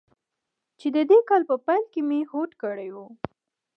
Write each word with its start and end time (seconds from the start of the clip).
چې 0.79 0.87
د 0.95 0.97
دې 1.09 1.19
کال 1.29 1.41
په 1.49 1.55
پیل 1.65 1.83
کې 1.93 2.01
مې 2.07 2.19
هوډ 2.29 2.51
کړی 2.63 2.89
و. 2.95 2.97